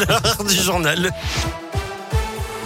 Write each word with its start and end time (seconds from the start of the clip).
l'heure 0.00 0.44
du 0.44 0.54
journal. 0.54 1.12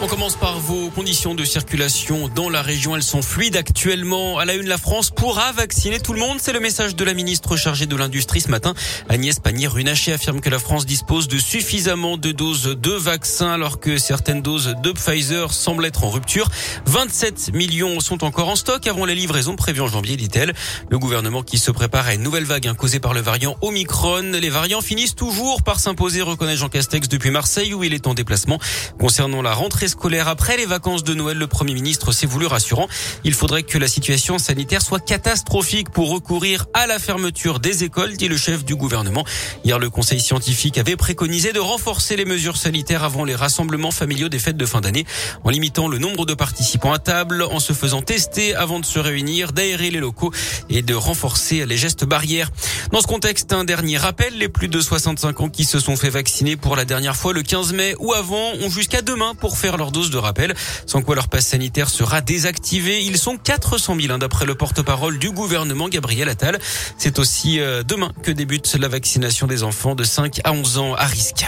On 0.00 0.06
commence 0.06 0.36
par 0.36 0.60
vos 0.60 0.90
conditions 0.90 1.34
de 1.34 1.44
circulation 1.44 2.28
dans 2.28 2.48
la 2.48 2.62
région. 2.62 2.94
Elles 2.94 3.02
sont 3.02 3.20
fluides 3.20 3.56
actuellement. 3.56 4.38
À 4.38 4.44
la 4.44 4.54
une, 4.54 4.68
la 4.68 4.78
France 4.78 5.10
pourra 5.10 5.50
vacciner 5.50 5.98
tout 5.98 6.12
le 6.12 6.20
monde. 6.20 6.38
C'est 6.40 6.52
le 6.52 6.60
message 6.60 6.94
de 6.94 7.02
la 7.02 7.14
ministre 7.14 7.56
chargée 7.56 7.86
de 7.86 7.96
l'Industrie 7.96 8.40
ce 8.40 8.48
matin. 8.48 8.74
Agnès 9.08 9.40
Pannier-Runacher 9.40 10.12
affirme 10.12 10.40
que 10.40 10.50
la 10.50 10.60
France 10.60 10.86
dispose 10.86 11.26
de 11.26 11.36
suffisamment 11.36 12.16
de 12.16 12.30
doses 12.30 12.76
de 12.80 12.92
vaccins 12.92 13.50
alors 13.50 13.80
que 13.80 13.98
certaines 13.98 14.40
doses 14.40 14.76
de 14.84 14.92
Pfizer 14.92 15.52
semblent 15.52 15.84
être 15.84 16.04
en 16.04 16.10
rupture. 16.10 16.48
27 16.86 17.52
millions 17.52 17.98
sont 17.98 18.22
encore 18.22 18.50
en 18.50 18.56
stock 18.56 18.86
avant 18.86 19.04
les 19.04 19.16
livraisons 19.16 19.56
prévues 19.56 19.80
en 19.80 19.88
janvier, 19.88 20.16
dit-elle. 20.16 20.54
Le 20.90 20.98
gouvernement 21.00 21.42
qui 21.42 21.58
se 21.58 21.72
prépare 21.72 22.06
à 22.06 22.14
une 22.14 22.22
nouvelle 22.22 22.44
vague 22.44 22.72
causée 22.76 23.00
par 23.00 23.14
le 23.14 23.20
variant 23.20 23.56
Omicron. 23.62 24.30
Les 24.40 24.50
variants 24.50 24.80
finissent 24.80 25.16
toujours 25.16 25.64
par 25.64 25.80
s'imposer, 25.80 26.22
reconnaît 26.22 26.56
Jean 26.56 26.68
Castex 26.68 27.08
depuis 27.08 27.32
Marseille 27.32 27.74
où 27.74 27.82
il 27.82 27.94
est 27.94 28.06
en 28.06 28.14
déplacement. 28.14 28.60
Concernant 28.96 29.42
la 29.42 29.54
rentrée 29.54 29.87
scolaire 29.88 30.28
après 30.28 30.56
les 30.56 30.66
vacances 30.66 31.04
de 31.04 31.14
Noël. 31.14 31.38
Le 31.38 31.46
Premier 31.46 31.74
ministre 31.74 32.12
s'est 32.12 32.26
voulu 32.26 32.46
rassurant. 32.46 32.88
Il 33.24 33.34
faudrait 33.34 33.62
que 33.62 33.78
la 33.78 33.88
situation 33.88 34.38
sanitaire 34.38 34.82
soit 34.82 35.00
catastrophique 35.00 35.90
pour 35.90 36.10
recourir 36.10 36.66
à 36.74 36.86
la 36.86 36.98
fermeture 36.98 37.60
des 37.60 37.84
écoles, 37.84 38.16
dit 38.16 38.28
le 38.28 38.36
chef 38.36 38.64
du 38.64 38.76
gouvernement. 38.76 39.24
Hier, 39.64 39.78
le 39.78 39.90
conseil 39.90 40.20
scientifique 40.20 40.78
avait 40.78 40.96
préconisé 40.96 41.52
de 41.52 41.60
renforcer 41.60 42.16
les 42.16 42.24
mesures 42.24 42.56
sanitaires 42.56 43.04
avant 43.04 43.24
les 43.24 43.34
rassemblements 43.34 43.90
familiaux 43.90 44.28
des 44.28 44.38
fêtes 44.38 44.56
de 44.56 44.66
fin 44.66 44.80
d'année, 44.80 45.06
en 45.44 45.50
limitant 45.50 45.88
le 45.88 45.98
nombre 45.98 46.26
de 46.26 46.34
participants 46.34 46.92
à 46.92 46.98
table, 46.98 47.42
en 47.42 47.60
se 47.60 47.72
faisant 47.72 48.02
tester 48.02 48.54
avant 48.54 48.80
de 48.80 48.84
se 48.84 48.98
réunir, 48.98 49.52
d'aérer 49.52 49.90
les 49.90 50.00
locaux 50.00 50.32
et 50.68 50.82
de 50.82 50.94
renforcer 50.94 51.64
les 51.64 51.76
gestes 51.76 52.04
barrières. 52.04 52.50
Dans 52.92 53.00
ce 53.00 53.06
contexte, 53.06 53.52
un 53.52 53.64
dernier 53.64 53.96
rappel, 53.96 54.36
les 54.36 54.48
plus 54.48 54.68
de 54.68 54.80
65 54.80 55.40
ans 55.40 55.48
qui 55.48 55.64
se 55.64 55.80
sont 55.80 55.96
fait 55.96 56.10
vacciner 56.10 56.56
pour 56.56 56.76
la 56.76 56.84
dernière 56.84 57.16
fois 57.16 57.32
le 57.32 57.42
15 57.42 57.72
mai 57.72 57.94
ou 57.98 58.12
avant 58.12 58.52
ont 58.60 58.70
jusqu'à 58.70 59.02
demain 59.02 59.34
pour 59.34 59.56
faire 59.56 59.77
leur 59.78 59.92
dose 59.92 60.10
de 60.10 60.18
rappel, 60.18 60.54
sans 60.86 61.02
quoi 61.02 61.14
leur 61.14 61.28
passe 61.28 61.46
sanitaire 61.46 61.88
sera 61.88 62.20
désactivé. 62.20 63.02
Ils 63.02 63.18
sont 63.18 63.36
400 63.36 63.96
000 64.00 64.12
hein, 64.12 64.18
d'après 64.18 64.44
le 64.44 64.54
porte-parole 64.54 65.18
du 65.18 65.30
gouvernement 65.30 65.88
Gabriel 65.88 66.28
Attal. 66.28 66.58
C'est 66.98 67.18
aussi 67.18 67.60
euh, 67.60 67.82
demain 67.82 68.12
que 68.22 68.30
débute 68.30 68.74
la 68.74 68.88
vaccination 68.88 69.46
des 69.46 69.62
enfants 69.62 69.94
de 69.94 70.04
5 70.04 70.40
à 70.44 70.52
11 70.52 70.78
ans 70.78 70.94
à 70.94 71.06
risque. 71.06 71.46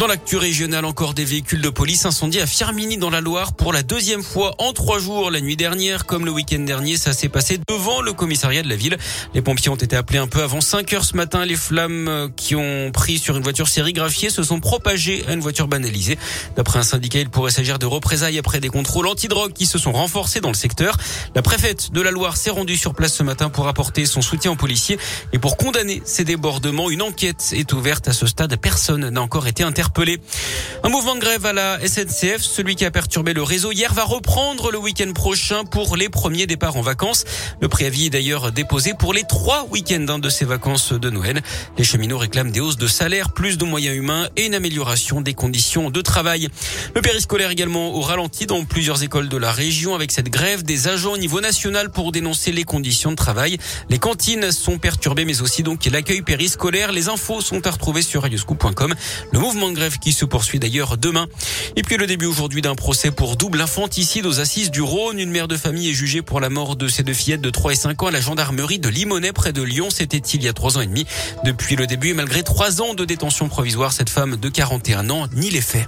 Dans 0.00 0.08
l'actu 0.08 0.36
régionale, 0.36 0.84
encore 0.84 1.14
des 1.14 1.24
véhicules 1.24 1.62
de 1.62 1.68
police 1.68 2.04
incendiés 2.04 2.42
à 2.42 2.46
Firmini 2.46 2.98
dans 2.98 3.10
la 3.10 3.20
Loire 3.20 3.54
pour 3.54 3.72
la 3.72 3.84
deuxième 3.84 4.24
fois 4.24 4.54
en 4.58 4.72
trois 4.72 4.98
jours 4.98 5.30
la 5.30 5.40
nuit 5.40 5.56
dernière. 5.56 6.04
Comme 6.04 6.24
le 6.24 6.32
week-end 6.32 6.58
dernier, 6.58 6.96
ça 6.96 7.12
s'est 7.12 7.28
passé 7.28 7.60
devant 7.68 8.02
le 8.02 8.12
commissariat 8.12 8.62
de 8.62 8.68
la 8.68 8.74
ville. 8.74 8.98
Les 9.34 9.40
pompiers 9.40 9.70
ont 9.70 9.76
été 9.76 9.94
appelés 9.94 10.18
un 10.18 10.26
peu 10.26 10.42
avant 10.42 10.60
5 10.60 10.92
heures 10.92 11.04
ce 11.04 11.16
matin. 11.16 11.44
Les 11.44 11.54
flammes 11.54 12.28
qui 12.34 12.56
ont 12.56 12.90
pris 12.92 13.18
sur 13.18 13.36
une 13.36 13.44
voiture 13.44 13.68
sérigraphiée 13.68 14.30
se 14.30 14.42
sont 14.42 14.58
propagées 14.58 15.24
à 15.28 15.32
une 15.32 15.40
voiture 15.40 15.68
banalisée. 15.68 16.18
D'après 16.56 16.80
un 16.80 16.82
syndicat, 16.82 17.20
il 17.20 17.30
pourrait 17.30 17.52
s'agir 17.52 17.78
de 17.78 17.86
représailles 17.86 18.38
après 18.38 18.58
des 18.58 18.70
contrôles 18.70 19.06
antidrogue 19.06 19.52
qui 19.52 19.64
se 19.64 19.78
sont 19.78 19.92
renforcés 19.92 20.40
dans 20.40 20.50
le 20.50 20.54
secteur. 20.54 20.96
La 21.36 21.42
préfète 21.42 21.92
de 21.92 22.00
la 22.00 22.10
Loire 22.10 22.36
s'est 22.36 22.50
rendue 22.50 22.76
sur 22.76 22.94
place 22.94 23.14
ce 23.14 23.22
matin 23.22 23.48
pour 23.48 23.68
apporter 23.68 24.06
son 24.06 24.22
soutien 24.22 24.50
aux 24.50 24.56
policiers 24.56 24.98
et 25.32 25.38
pour 25.38 25.56
condamner 25.56 26.02
ces 26.04 26.24
débordements. 26.24 26.90
Une 26.90 27.02
enquête 27.02 27.52
est 27.52 27.72
ouverte 27.72 28.08
à 28.08 28.12
ce 28.12 28.26
stade. 28.26 28.56
Personne 28.60 29.08
n'a 29.08 29.22
encore 29.22 29.46
été 29.46 29.62
interpellé. 29.62 29.83
Un 30.82 30.88
mouvement 30.88 31.14
de 31.14 31.20
grève 31.20 31.46
à 31.46 31.52
la 31.52 31.78
SNCF, 31.86 32.42
celui 32.42 32.74
qui 32.74 32.84
a 32.84 32.90
perturbé 32.90 33.32
le 33.32 33.42
réseau 33.42 33.70
hier, 33.70 33.94
va 33.94 34.04
reprendre 34.04 34.70
le 34.70 34.78
week-end 34.78 35.12
prochain 35.12 35.64
pour 35.64 35.96
les 35.96 36.08
premiers 36.08 36.46
départs 36.46 36.76
en 36.76 36.82
vacances. 36.82 37.24
Le 37.60 37.68
préavis 37.68 38.06
est 38.06 38.10
d'ailleurs 38.10 38.50
déposé 38.50 38.92
pour 38.98 39.14
les 39.14 39.22
trois 39.22 39.66
week-ends 39.70 40.06
hein, 40.08 40.18
de 40.18 40.28
ces 40.28 40.44
vacances 40.44 40.92
de 40.92 41.10
Noël. 41.10 41.42
Les 41.78 41.84
cheminots 41.84 42.18
réclament 42.18 42.50
des 42.50 42.60
hausses 42.60 42.76
de 42.76 42.86
salaire, 42.86 43.32
plus 43.32 43.56
de 43.56 43.64
moyens 43.64 43.96
humains 43.96 44.28
et 44.36 44.46
une 44.46 44.54
amélioration 44.54 45.20
des 45.20 45.34
conditions 45.34 45.90
de 45.90 46.00
travail. 46.00 46.48
Le 46.94 47.00
périscolaire 47.00 47.50
également 47.50 47.94
au 47.94 48.00
ralenti 48.00 48.46
dans 48.46 48.64
plusieurs 48.64 49.02
écoles 49.02 49.28
de 49.28 49.36
la 49.36 49.52
région 49.52 49.94
avec 49.94 50.12
cette 50.12 50.28
grève 50.28 50.64
des 50.64 50.88
agents 50.88 51.12
au 51.12 51.18
niveau 51.18 51.40
national 51.40 51.90
pour 51.90 52.10
dénoncer 52.10 52.52
les 52.52 52.64
conditions 52.64 53.10
de 53.10 53.16
travail. 53.16 53.58
Les 53.90 53.98
cantines 53.98 54.50
sont 54.50 54.78
perturbées 54.78 55.24
mais 55.24 55.40
aussi 55.40 55.62
donc 55.62 55.84
l'accueil 55.86 56.22
périscolaire. 56.22 56.92
Les 56.92 57.08
infos 57.08 57.40
sont 57.40 57.66
à 57.66 57.70
retrouver 57.70 58.02
sur 58.02 58.22
radioscoop.com. 58.22 58.94
Le 59.32 59.38
mouvement 59.38 59.70
grève 59.74 59.98
qui 59.98 60.12
se 60.12 60.24
poursuit 60.24 60.58
d'ailleurs 60.58 60.96
demain. 60.96 61.26
Et 61.76 61.82
puis 61.82 61.96
le 61.96 62.06
début 62.06 62.26
aujourd'hui 62.26 62.62
d'un 62.62 62.74
procès 62.74 63.10
pour 63.10 63.36
double 63.36 63.60
infanticide 63.60 64.26
aux 64.26 64.40
assises 64.40 64.70
du 64.70 64.80
Rhône. 64.80 65.18
Une 65.18 65.30
mère 65.30 65.48
de 65.48 65.56
famille 65.56 65.90
est 65.90 65.94
jugée 65.94 66.22
pour 66.22 66.40
la 66.40 66.48
mort 66.48 66.76
de 66.76 66.88
ses 66.88 67.02
deux 67.02 67.12
fillettes 67.12 67.40
de 67.40 67.50
3 67.50 67.72
et 67.72 67.76
5 67.76 68.02
ans 68.02 68.06
à 68.06 68.10
la 68.10 68.20
gendarmerie 68.20 68.78
de 68.78 68.88
Limonest 68.88 69.34
près 69.34 69.52
de 69.52 69.62
Lyon. 69.62 69.88
C'était 69.90 70.18
il 70.18 70.42
y 70.42 70.48
a 70.48 70.52
trois 70.52 70.78
ans 70.78 70.80
et 70.80 70.86
demi. 70.86 71.06
Depuis 71.44 71.76
le 71.76 71.86
début 71.86 72.08
et 72.08 72.14
malgré 72.14 72.42
trois 72.42 72.80
ans 72.80 72.94
de 72.94 73.04
détention 73.04 73.48
provisoire, 73.48 73.92
cette 73.92 74.10
femme 74.10 74.36
de 74.36 74.48
41 74.48 75.10
ans 75.10 75.26
nie 75.34 75.50
les 75.50 75.60
faits. 75.60 75.86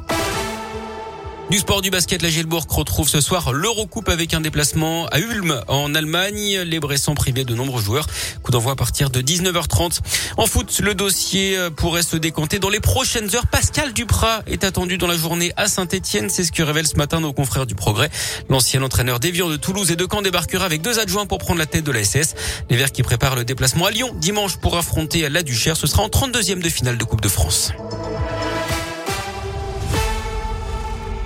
Du 1.48 1.58
sport 1.58 1.80
du 1.80 1.90
basket, 1.90 2.22
la 2.22 2.28
Gilbourg 2.28 2.66
retrouve 2.68 3.08
ce 3.08 3.20
soir 3.20 3.52
l'Eurocoupe 3.52 4.08
avec 4.08 4.34
un 4.34 4.40
déplacement 4.40 5.06
à 5.06 5.20
Ulm 5.20 5.62
en 5.68 5.94
Allemagne. 5.94 6.58
Les 6.62 6.80
Bressans 6.80 7.14
privés 7.14 7.44
de 7.44 7.54
nombreux 7.54 7.80
joueurs. 7.80 8.08
Coup 8.42 8.50
d'envoi 8.50 8.72
à 8.72 8.74
partir 8.74 9.10
de 9.10 9.20
19h30. 9.20 10.00
En 10.38 10.46
foot, 10.46 10.80
le 10.82 10.94
dossier 10.96 11.56
euh, 11.56 11.70
pourrait 11.70 12.02
se 12.02 12.16
décanter 12.16 12.58
dans 12.58 12.68
les 12.68 12.80
prochaines 12.80 13.32
heures. 13.36 13.46
Pascal 13.46 13.92
Duprat 13.92 14.42
est 14.48 14.64
attendu 14.64 14.98
dans 14.98 15.06
la 15.06 15.16
journée 15.16 15.52
à 15.56 15.68
Saint-Etienne. 15.68 16.30
C'est 16.30 16.42
ce 16.42 16.50
que 16.50 16.64
révèle 16.64 16.88
ce 16.88 16.96
matin 16.96 17.20
nos 17.20 17.32
confrères 17.32 17.66
du 17.66 17.76
Progrès. 17.76 18.10
L'ancien 18.48 18.82
entraîneur 18.82 19.20
d'Evian 19.20 19.48
de 19.48 19.56
Toulouse 19.56 19.92
et 19.92 19.96
de 19.96 20.06
Caen 20.10 20.22
débarquera 20.22 20.64
avec 20.64 20.82
deux 20.82 20.98
adjoints 20.98 21.26
pour 21.26 21.38
prendre 21.38 21.60
la 21.60 21.66
tête 21.66 21.84
de 21.84 21.92
la 21.92 22.02
SS. 22.02 22.34
Les 22.70 22.76
Verts 22.76 22.90
qui 22.90 23.04
préparent 23.04 23.36
le 23.36 23.44
déplacement 23.44 23.86
à 23.86 23.92
Lyon 23.92 24.12
dimanche 24.16 24.56
pour 24.56 24.76
affronter 24.76 25.28
la 25.28 25.44
Duchère. 25.44 25.76
Ce 25.76 25.86
sera 25.86 26.02
en 26.02 26.08
32e 26.08 26.60
de 26.60 26.68
finale 26.68 26.98
de 26.98 27.04
Coupe 27.04 27.20
de 27.20 27.28
France. 27.28 27.72